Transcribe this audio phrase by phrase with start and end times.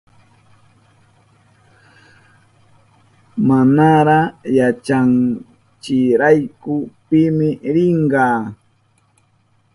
[3.47, 4.19] Manara
[4.57, 6.73] yachanchirachu
[7.07, 8.25] pimi rinka.